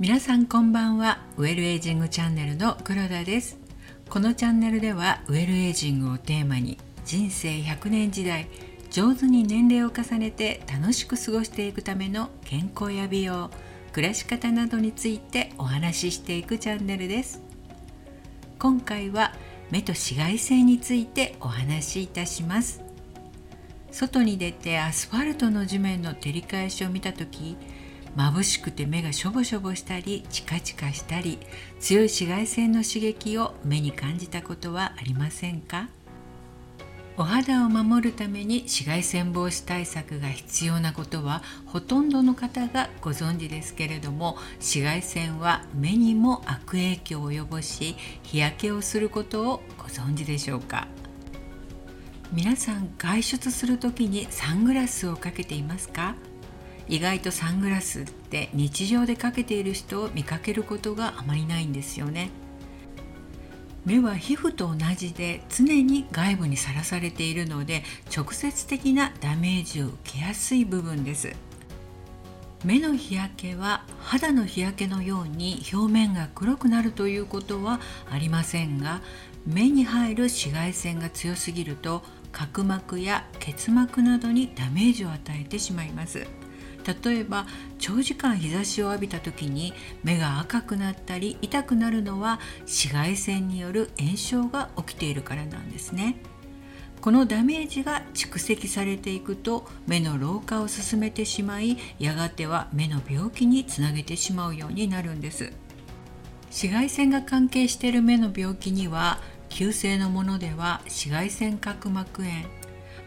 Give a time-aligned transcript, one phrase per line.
[0.00, 1.18] 皆さんこんばんは。
[1.36, 3.58] ウェルエイジングチャンネルの黒田です。
[4.08, 8.48] このチャンネルではウェルエイジングをテーマに人生100年時代
[8.90, 13.50] 上手に年齢を重ねて楽しく過ごしていくための健康や美容
[13.92, 17.42] 暮らし方などについてお話ししていくチャンネルです。
[18.58, 19.34] 今回は
[19.70, 22.87] 目と紫外線についてお話しいたします。
[23.90, 27.56] 外に出てアスファルトの地面の照り返しを見た時
[28.16, 31.38] 眩しくて目がしょぼしょぼしたりチカチカしたり
[31.78, 35.88] 強い紫外線の刺激を目に感じたことはありませんか？
[37.16, 50.86] お肌を守るために紫外線防止対策が必要なことはほとんどの方がご存知ですけれども紫外線は目にも悪影響を及ぼし日焼けをすることをご存知でしょうか？
[52.30, 56.14] 皆さん外出する時にサングラスをかけていますか？
[56.86, 62.28] 意外とサングラスって日常でかけている人を見かけることがあまりないんですよね。
[63.86, 67.82] 目は皮膚と同じで常に外部にさらされているので
[68.14, 71.32] 直接的なダメージを受けやすい部分です。
[72.62, 79.00] 目の日焼けは肌の日焼けのように表面が黒くなるということはありませんが
[79.46, 86.26] 目に入る紫外線が強すぎると角膜や結膜などにダメージを与えてしまいます
[87.02, 87.46] 例えば
[87.78, 96.16] 長時間日差しを浴びた時に目が赤くなったり痛くなるのは紫外線による炎症が起きているからなんですね。
[97.00, 105.52] このダメージが蓄積されていくと目の老化を進めてしまいやがては目の病気につなげてしまうようになるんです
[106.46, 109.20] 紫外線が関係している目の病気には
[109.58, 112.44] 急性のものでは紫外線角膜炎。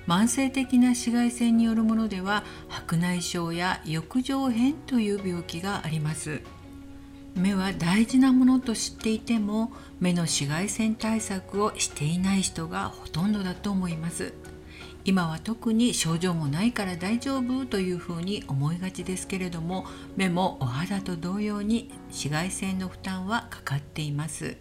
[0.05, 6.41] 慢性的な紫外線によるものでは白内障や翼状片という病気があります。
[7.35, 9.71] 目は大事なものと知っていても
[10.01, 14.33] 目の紫外線対策をしていない人がほとんどだと思います。
[15.05, 19.85] 今は特に症状もないから大丈夫というふうに思いがちですけれども
[20.17, 24.57] 目もお肌と同様に紫外線の負担はかかっています。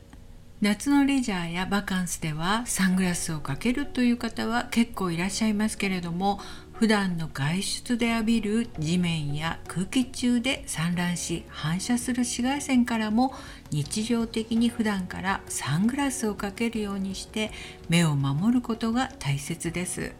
[0.61, 6.39] 夏のレジャーやバカンスではサングラスをかけるという方は結構いらっしゃいますけれども
[6.75, 13.33] 普段の外出で浴びる地面や空気中で散乱し反射する紫外線からも
[13.71, 17.53] 日常的に普段からサングラスをかけるようにして
[17.89, 20.13] 目を守ることが大切です。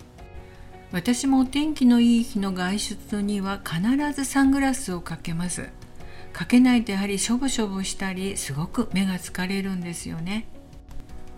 [0.91, 3.81] 私もお天気のいい日の外出には必
[4.13, 5.69] ずサングラスをかけます。
[6.33, 10.47] かけないとやはりしょぼしょぼしたりすごく目が疲れるんですよね。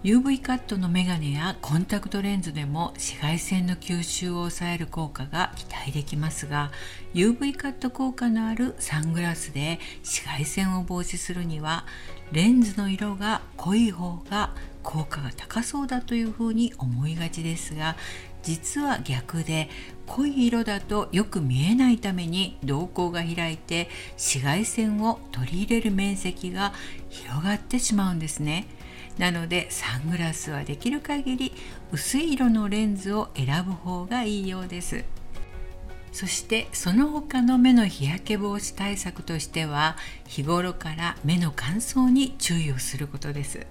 [0.05, 6.73] UV カットのメガネやコンタクトレンズでも紫外線の吸収を抑える効果が期待できますが
[7.15, 11.87] UV カット効果のあるサングラスで紫外線を防止するには
[12.33, 14.53] レンズの色が濃い方が
[14.83, 17.95] 効果が高そうだというふうに思いがちですが
[18.43, 19.69] 実は逆で
[20.07, 26.73] 濃い色だとよく見えないために瞳孔が開いて紫外線を取り入れる面積が
[27.09, 28.67] 広がってしまうんですね。
[29.19, 31.53] なのでサングラスはできる限り
[31.93, 35.05] 薄い色のレンズを選ぶ方がいいようです。
[36.13, 43.67] そしてその他の目の日焼け防止対策としては日頃から目の乾燥に注意をすることです。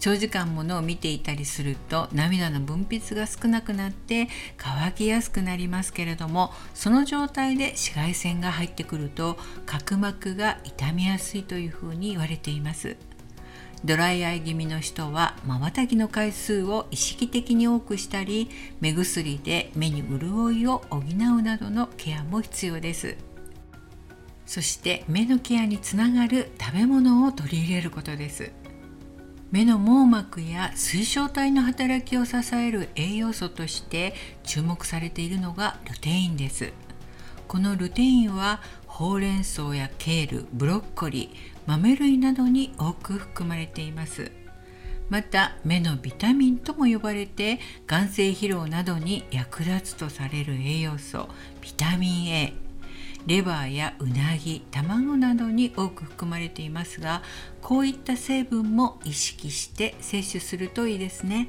[0.00, 12.96] 長時間ものを見ていたりすると涙の分泌が少なくなって乾きやすくなりますけれどもその状態で紫外線が入ってくると角膜が傷みやすいというふうに言われています。
[13.82, 18.50] ドライアイ気味の人は瞬きの回数を意識的に多くしたり
[18.80, 23.16] 目薬で目に潤いを補うなどのケアも必要です。
[24.44, 28.52] そして目のケアにつながる食べ物を取り入れることです。
[29.50, 36.72] 目の網膜や水晶体の働きを支える栄養素として注目されているのがルテインです。
[37.48, 44.30] このルテインはほうれん草やケールブロッコリー豆類などに多く含まれています。
[45.08, 47.58] また目のビタミンとも呼ばれて
[47.88, 51.28] 眼性疲労などに役立つとされる栄養素
[51.60, 52.52] ビタミン A
[53.26, 57.22] レバーやうなぎ卵などに多く含まれていますが
[57.60, 61.48] こういった成分も意識して摂取するといいですね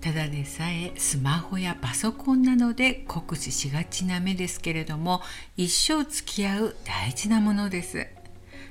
[0.00, 5.22] ただでさえスマホやパソコンなどで酷使しがちな目ですけれども
[5.56, 8.08] 一生付き合う大事なものです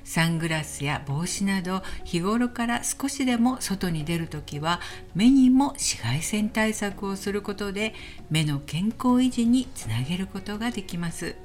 [0.03, 4.81] サングラスや帽子など日頃から少しでも外に出るときは
[5.15, 7.93] 目にも紫外線対策をすることで
[8.29, 11.35] 目の健康維持につなげることができます。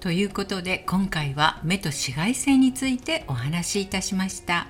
[0.00, 4.68] ということで今回は目と紫外線についてお話しいたしました。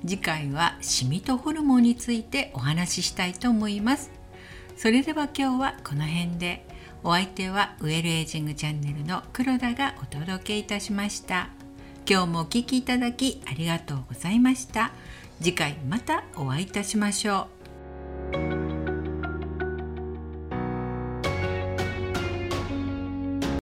[0.00, 4.10] 次回はシミとホルモンについてお話ししたいと思います。
[4.76, 6.66] それでは今日はこの辺で
[7.04, 11.48] お相手はウェルエイジングチャンネルの黒田がお届けいたしました。
[12.08, 14.90] 今日もお聴きいただきありがとうございました。
[15.40, 17.53] 次回またお会いいたしましょう。